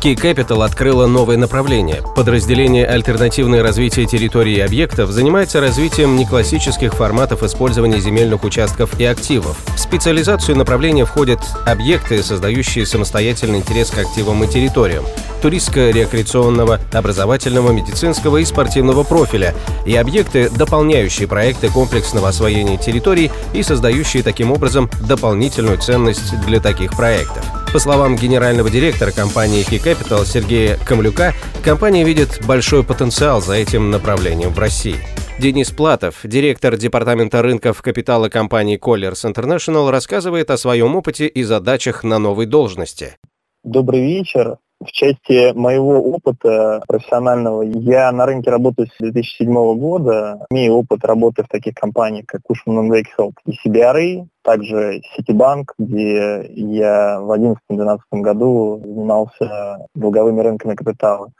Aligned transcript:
Key 0.00 0.14
Capital 0.14 0.64
открыла 0.64 1.08
новое 1.08 1.36
направление. 1.36 2.02
Подразделение 2.14 2.86
«Альтернативное 2.86 3.64
развитие 3.64 4.06
территории 4.06 4.58
и 4.58 4.60
объектов» 4.60 5.10
занимается 5.10 5.60
развитием 5.60 6.14
неклассических 6.14 6.94
форматов 6.94 7.42
использования 7.42 7.98
земельных 7.98 8.44
участков 8.44 9.00
и 9.00 9.04
активов. 9.04 9.58
В 9.74 9.78
специализацию 9.80 10.56
направления 10.56 11.04
входят 11.04 11.40
объекты, 11.66 12.22
создающие 12.22 12.86
самостоятельный 12.86 13.58
интерес 13.58 13.90
к 13.90 13.98
активам 13.98 14.44
и 14.44 14.46
территориям, 14.46 15.04
туристско-рекреационного, 15.42 16.78
образовательного, 16.92 17.72
медицинского 17.72 18.36
и 18.36 18.44
спортивного 18.44 19.02
профиля, 19.02 19.52
и 19.84 19.96
объекты, 19.96 20.48
дополняющие 20.48 21.26
проекты 21.26 21.70
комплексного 21.70 22.28
освоения 22.28 22.76
территорий 22.76 23.32
и 23.52 23.64
создающие 23.64 24.22
таким 24.22 24.52
образом 24.52 24.88
дополнительную 25.08 25.78
ценность 25.78 26.40
для 26.46 26.60
таких 26.60 26.92
проектов. 26.92 27.44
По 27.72 27.78
словам 27.78 28.16
генерального 28.16 28.70
директора 28.70 29.10
компании 29.10 29.60
Key 29.60 29.78
Capital 29.78 30.24
Сергея 30.24 30.78
Камлюка, 30.86 31.34
компания 31.62 32.02
видит 32.02 32.40
большой 32.46 32.82
потенциал 32.82 33.42
за 33.42 33.56
этим 33.56 33.90
направлением 33.90 34.50
в 34.50 34.58
России. 34.58 34.96
Денис 35.38 35.70
Платов, 35.70 36.20
директор 36.24 36.78
департамента 36.78 37.42
рынков 37.42 37.82
капитала 37.82 38.30
компании 38.30 38.80
Colliers 38.80 39.30
International, 39.30 39.90
рассказывает 39.90 40.50
о 40.50 40.56
своем 40.56 40.96
опыте 40.96 41.26
и 41.26 41.42
задачах 41.42 42.04
на 42.04 42.18
новой 42.18 42.46
должности. 42.46 43.16
Добрый 43.64 44.00
вечер. 44.00 44.56
В 44.80 44.92
части 44.92 45.52
моего 45.54 46.00
опыта 46.00 46.80
профессионального, 46.86 47.62
я 47.62 48.12
на 48.12 48.26
рынке 48.26 48.50
работаю 48.50 48.86
с 48.86 48.98
2007 49.00 49.52
года, 49.76 50.46
имею 50.50 50.74
опыт 50.74 51.04
работы 51.04 51.42
в 51.42 51.48
таких 51.48 51.74
компаниях, 51.74 52.26
как 52.26 52.42
Cushman 52.48 52.88
Wakefield 52.88 53.32
и 53.44 53.68
CBRE, 53.68 54.26
также 54.42 55.00
Citibank, 55.18 55.64
где 55.78 56.48
я 56.54 57.18
в 57.20 57.32
2011-2012 57.70 57.98
году 58.12 58.80
занимался 58.84 59.88
долговыми 59.96 60.42
рынками 60.42 60.76
капитала. 60.76 61.32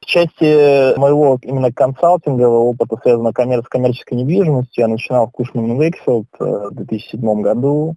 В 0.00 0.06
части 0.06 0.96
моего 0.98 1.38
именно 1.42 1.72
консалтингового 1.72 2.60
опыта, 2.60 2.96
связанного 3.02 3.32
с 3.62 3.68
коммерческой 3.68 4.14
недвижимостью, 4.14 4.84
я 4.84 4.88
начинал 4.88 5.30
в 5.30 5.38
Cushman 5.38 5.76
Wakefield 5.76 6.26
в 6.38 6.74
2007 6.74 7.42
году 7.42 7.96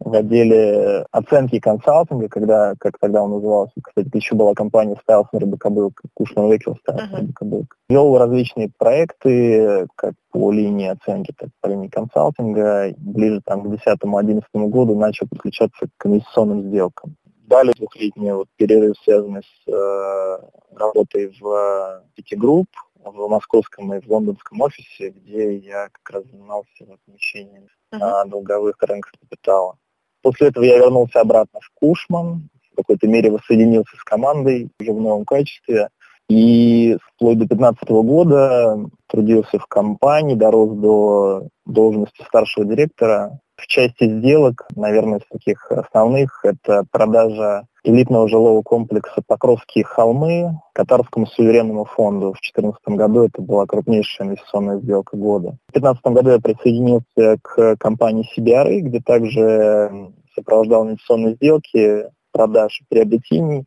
в 0.00 0.14
отделе 0.14 1.06
оценки 1.12 1.58
консалтинга, 1.58 2.28
когда, 2.28 2.74
как 2.78 2.98
тогда 2.98 3.22
он 3.22 3.30
назывался, 3.30 3.72
кстати, 3.82 4.08
еще 4.12 4.34
была 4.34 4.54
компания 4.54 4.96
Стайлснер 5.02 5.46
Бакабылк, 5.46 6.02
Кушман 6.14 6.50
Векел 6.50 6.76
Стайлснер 6.82 7.22
Бакабылк. 7.22 7.76
Вел 7.88 8.18
различные 8.18 8.70
проекты, 8.76 9.86
как 9.96 10.14
по 10.30 10.50
линии 10.50 10.88
оценки, 10.88 11.32
так 11.36 11.48
и 11.48 11.52
по 11.60 11.68
линии 11.68 11.88
консалтинга. 11.88 12.94
Ближе 12.98 13.40
там, 13.44 13.62
к 13.62 13.66
2010-2011 13.66 14.42
году 14.68 14.98
начал 14.98 15.26
подключаться 15.28 15.86
к 15.96 16.06
инвестиционным 16.06 16.64
сделкам. 16.64 17.16
Далее 17.46 17.74
двухлетний 17.76 18.32
вот, 18.32 18.48
перерыв, 18.56 18.96
связанный 19.04 19.42
с 19.42 19.68
э, 19.70 20.38
работой 20.76 21.34
в 21.38 22.02
Citigroup, 22.18 22.66
в 23.04 23.28
московском 23.28 23.92
и 23.94 24.00
в 24.00 24.10
лондонском 24.10 24.60
офисе, 24.62 25.10
где 25.10 25.56
я 25.56 25.88
как 25.92 26.10
раз 26.10 26.24
занимался 26.24 26.86
размещением 26.86 27.66
uh-huh. 27.92 28.28
долговых 28.28 28.76
рынков 28.80 29.12
капитала. 29.20 29.76
После 30.24 30.48
этого 30.48 30.64
я 30.64 30.78
вернулся 30.78 31.20
обратно 31.20 31.60
в 31.60 31.68
Кушман, 31.74 32.48
в 32.72 32.76
какой-то 32.76 33.06
мере 33.06 33.30
воссоединился 33.30 33.94
с 33.98 34.02
командой 34.04 34.70
уже 34.80 34.92
в 34.92 35.00
новом 35.00 35.26
качестве. 35.26 35.90
И 36.30 36.96
вплоть 37.02 37.36
до 37.36 37.44
2015 37.44 37.88
года 37.90 38.78
трудился 39.06 39.58
в 39.58 39.66
компании, 39.66 40.34
дорос 40.34 40.70
до 40.78 41.48
должности 41.66 42.24
старшего 42.26 42.64
директора. 42.64 43.38
В 43.56 43.66
части 43.66 44.08
сделок, 44.18 44.66
наверное, 44.74 45.18
из 45.20 45.26
таких 45.30 45.70
основных, 45.70 46.40
это 46.44 46.84
продажа 46.90 47.66
элитного 47.84 48.28
жилого 48.28 48.62
комплекса 48.62 49.22
Покровские 49.26 49.84
холмы 49.84 50.60
Катарскому 50.72 51.26
суверенному 51.26 51.84
фонду. 51.84 52.32
В 52.32 52.40
2014 52.40 52.80
году 52.88 53.24
это 53.24 53.42
была 53.42 53.66
крупнейшая 53.66 54.28
инвестиционная 54.28 54.80
сделка 54.80 55.16
года. 55.16 55.56
В 55.68 55.72
2015 55.72 56.04
году 56.06 56.30
я 56.30 56.38
присоединился 56.40 57.38
к 57.42 57.76
компании 57.76 58.28
CBRE, 58.36 58.80
где 58.80 59.00
также 59.00 60.12
сопровождал 60.34 60.86
инвестиционные 60.86 61.34
сделки, 61.34 62.06
продаж 62.32 62.80
и 62.80 62.84
приобретений. 62.92 63.64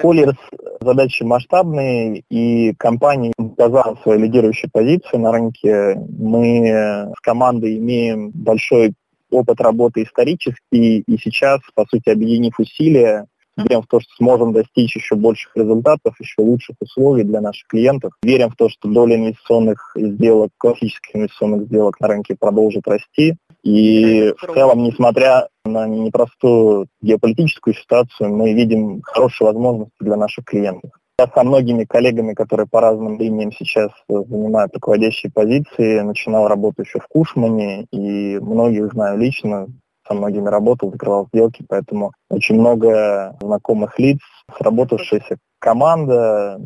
Коллерс 0.00 0.36
задачи 0.80 1.22
масштабные, 1.22 2.24
и 2.30 2.74
компания 2.74 3.32
показала 3.36 3.96
свою 4.02 4.20
лидирующую 4.20 4.70
позицию 4.72 5.20
на 5.20 5.32
рынке. 5.32 5.96
Мы 6.18 7.12
с 7.16 7.20
командой 7.20 7.78
имеем 7.78 8.30
большой 8.30 8.94
опыт 9.30 9.60
работы 9.60 10.02
исторический, 10.02 11.00
и 11.06 11.18
сейчас, 11.18 11.60
по 11.74 11.86
сути, 11.86 12.10
объединив 12.10 12.58
усилия, 12.58 13.26
верим 13.56 13.82
в 13.82 13.86
то, 13.86 14.00
что 14.00 14.10
сможем 14.16 14.52
достичь 14.52 14.96
еще 14.96 15.14
больших 15.14 15.56
результатов, 15.56 16.14
еще 16.18 16.42
лучших 16.42 16.76
условий 16.80 17.24
для 17.24 17.40
наших 17.40 17.66
клиентов. 17.68 18.12
Верим 18.22 18.50
в 18.50 18.56
то, 18.56 18.68
что 18.68 18.88
доля 18.88 19.16
инвестиционных 19.16 19.94
сделок, 19.94 20.50
классических 20.58 21.16
инвестиционных 21.16 21.66
сделок 21.66 22.00
на 22.00 22.08
рынке 22.08 22.36
продолжит 22.38 22.86
расти. 22.86 23.36
И 23.62 24.32
в 24.36 24.52
целом, 24.54 24.82
несмотря 24.82 25.48
на 25.64 25.86
непростую 25.86 26.88
геополитическую 27.00 27.74
ситуацию, 27.74 28.34
мы 28.34 28.52
видим 28.52 29.00
хорошие 29.02 29.46
возможности 29.46 29.94
для 30.00 30.16
наших 30.16 30.44
клиентов. 30.44 30.90
Я 31.18 31.28
со 31.32 31.44
многими 31.44 31.84
коллегами, 31.84 32.34
которые 32.34 32.66
по 32.66 32.80
разным 32.80 33.18
линиям 33.18 33.52
сейчас 33.52 33.90
занимают 34.08 34.74
руководящие 34.74 35.30
позиции, 35.30 36.00
начинал 36.00 36.48
работу 36.48 36.82
еще 36.82 36.98
в 36.98 37.06
Кушмане, 37.06 37.86
и 37.92 38.38
многих 38.38 38.92
знаю 38.92 39.18
лично, 39.18 39.68
со 40.08 40.14
многими 40.14 40.48
работал, 40.48 40.90
закрывал 40.90 41.28
сделки, 41.32 41.64
поэтому 41.68 42.12
очень 42.28 42.56
много 42.56 43.36
знакомых 43.40 43.98
лиц, 43.98 44.18
сработавшаяся 44.58 45.36
команда, 45.60 46.58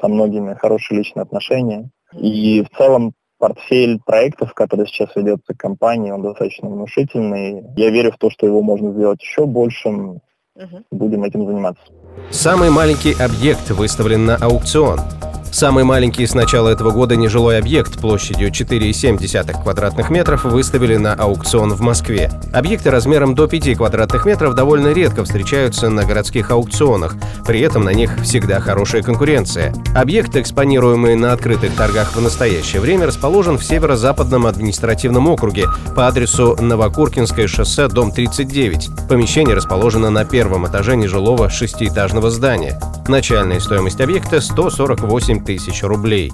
со 0.00 0.08
многими 0.08 0.54
хорошие 0.54 0.98
личные 0.98 1.22
отношения. 1.22 1.88
И 2.12 2.62
в 2.62 2.76
целом 2.76 3.14
портфель 3.38 4.00
проектов, 4.04 4.54
который 4.54 4.86
сейчас 4.86 5.14
ведется 5.16 5.54
компанией, 5.54 6.12
он 6.12 6.22
достаточно 6.22 6.68
внушительный. 6.68 7.64
Я 7.76 7.90
верю 7.90 8.12
в 8.12 8.18
то, 8.18 8.30
что 8.30 8.46
его 8.46 8.62
можно 8.62 8.92
сделать 8.92 9.22
еще 9.22 9.46
большим. 9.46 10.20
Угу. 10.56 10.84
Будем 10.92 11.24
этим 11.24 11.46
заниматься. 11.46 11.82
Самый 12.30 12.70
маленький 12.70 13.12
объект 13.12 13.70
выставлен 13.70 14.24
на 14.24 14.36
аукцион. 14.36 15.00
Самый 15.54 15.84
маленький 15.84 16.26
с 16.26 16.34
начала 16.34 16.70
этого 16.70 16.90
года 16.90 17.14
нежилой 17.14 17.60
объект 17.60 18.00
площадью 18.00 18.50
4,7 18.50 19.62
квадратных 19.62 20.10
метров 20.10 20.42
выставили 20.42 20.96
на 20.96 21.14
аукцион 21.14 21.74
в 21.74 21.80
Москве. 21.80 22.32
Объекты 22.52 22.90
размером 22.90 23.36
до 23.36 23.46
5 23.46 23.76
квадратных 23.76 24.26
метров 24.26 24.56
довольно 24.56 24.92
редко 24.92 25.22
встречаются 25.22 25.90
на 25.90 26.04
городских 26.04 26.50
аукционах, 26.50 27.14
при 27.46 27.60
этом 27.60 27.84
на 27.84 27.90
них 27.90 28.18
всегда 28.24 28.58
хорошая 28.58 29.02
конкуренция. 29.02 29.72
Объект, 29.94 30.34
экспонируемый 30.34 31.14
на 31.14 31.32
открытых 31.32 31.76
торгах 31.76 32.16
в 32.16 32.20
настоящее 32.20 32.80
время, 32.80 33.06
расположен 33.06 33.56
в 33.56 33.64
северо-западном 33.64 34.48
административном 34.48 35.28
округе 35.28 35.68
по 35.94 36.08
адресу 36.08 36.56
Новокуркинское 36.60 37.46
шоссе, 37.46 37.86
дом 37.86 38.10
39. 38.10 39.08
Помещение 39.08 39.54
расположено 39.54 40.10
на 40.10 40.24
первом 40.24 40.66
этаже 40.66 40.96
нежилого 40.96 41.48
шестиэтажного 41.48 42.28
здания. 42.32 42.80
Начальная 43.06 43.60
стоимость 43.60 44.00
объекта 44.00 44.40
148 44.40 45.43
тысяч 45.44 45.82
рублей. 45.82 46.32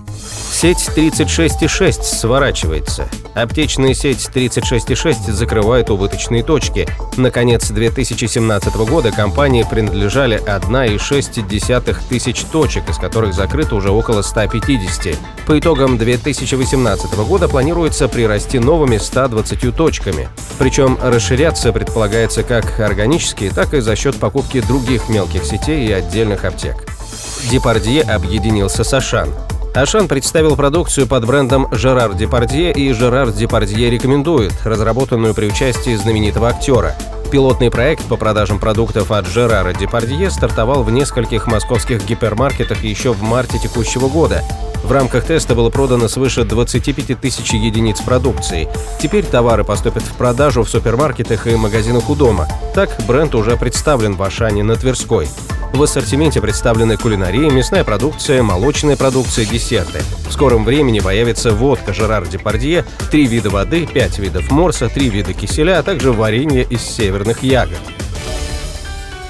Сеть 0.53 0.91
36,6 0.94 2.03
сворачивается. 2.03 3.09
Аптечная 3.34 3.95
сеть 3.95 4.28
36,6 4.34 5.33
закрывает 5.33 5.89
убыточные 5.89 6.42
точки. 6.42 6.86
На 7.16 7.30
конец 7.30 7.71
2017 7.71 8.74
года 8.77 9.12
компании 9.12 9.65
принадлежали 9.68 10.42
1,6 10.45 11.97
тысяч 12.09 12.41
точек, 12.53 12.89
из 12.91 12.97
которых 12.98 13.34
закрыто 13.34 13.77
уже 13.77 13.91
около 13.91 14.22
150. 14.22 15.16
По 15.47 15.59
итогам 15.59 15.97
2018 15.97 17.15
года 17.27 17.48
планируется 17.48 18.09
прирасти 18.09 18.59
новыми 18.59 18.98
120 18.98 19.74
точками. 19.74 20.28
Причем 20.59 20.98
расширяться 21.01 21.72
предполагается 21.72 22.42
как 22.42 22.80
органически, 22.80 23.51
так 23.54 23.72
и 23.74 23.80
за 23.80 23.97
счет 23.97 24.16
покупки 24.16 24.60
других 24.60 25.09
мелких 25.09 25.45
сетей 25.45 25.89
и 25.89 25.92
отдельных 25.92 26.45
аптек. 26.45 26.90
Депардье 27.48 28.03
объединился 28.03 28.84
с 28.84 28.92
Ашан. 28.92 29.31
Ашан 29.75 30.09
представил 30.09 30.57
продукцию 30.57 31.07
под 31.07 31.27
брендом 31.27 31.69
Жерар 31.72 32.15
Депардье 32.15 32.72
и 32.72 32.92
Жерар 32.92 33.31
Депардье 33.33 33.89
рекомендует, 33.89 34.53
разработанную 34.65 35.34
при 35.34 35.47
участии 35.47 35.95
знаменитого 35.95 36.48
актера. 36.48 36.95
Пилотный 37.31 37.71
проект 37.71 38.04
по 38.04 38.16
продажам 38.16 38.59
продуктов 38.59 39.10
от 39.13 39.27
Жерара 39.27 39.72
Депардье 39.72 40.31
стартовал 40.31 40.83
в 40.83 40.91
нескольких 40.91 41.47
московских 41.47 42.04
гипермаркетах 42.04 42.83
еще 42.83 43.13
в 43.13 43.22
марте 43.22 43.59
текущего 43.59 44.09
года. 44.09 44.42
В 44.82 44.92
рамках 44.92 45.24
теста 45.24 45.54
было 45.54 45.71
продано 45.71 46.09
свыше 46.09 46.44
25 46.44 47.21
тысяч 47.21 47.53
единиц 47.53 48.00
продукции. 48.00 48.68
Теперь 49.00 49.24
товары 49.24 49.62
поступят 49.62 50.03
в 50.03 50.15
продажу 50.16 50.62
в 50.62 50.68
супермаркетах 50.68 51.47
и 51.47 51.56
магазинах 51.56 52.09
у 52.10 52.15
дома. 52.15 52.48
Так, 52.74 52.91
бренд 53.06 53.34
уже 53.34 53.56
представлен 53.56 54.15
в 54.15 54.22
Ашане 54.22 54.62
на 54.62 54.77
Тверской. 54.77 55.28
В 55.72 55.82
ассортименте 55.82 56.41
представлены 56.41 56.97
кулинария, 56.97 57.50
мясная 57.50 57.84
продукция, 57.84 58.42
молочная 58.42 58.97
продукция, 58.97 59.44
десерты. 59.44 60.00
В 60.28 60.32
скором 60.32 60.65
времени 60.65 60.98
появится 60.98 61.53
водка 61.53 61.94
Жерар 61.94 62.27
Депардье, 62.27 62.84
три 63.10 63.27
вида 63.27 63.50
воды, 63.50 63.86
пять 63.86 64.18
видов 64.18 64.50
морса, 64.50 64.88
три 64.88 65.09
вида 65.09 65.32
киселя, 65.32 65.78
а 65.78 65.82
также 65.82 66.12
варенье 66.12 66.65
из 66.65 66.82
северных 66.82 67.44
ягод. 67.44 67.78